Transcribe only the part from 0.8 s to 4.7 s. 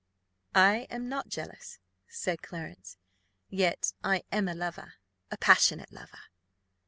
am not jealous," said Clarence, "yet I am a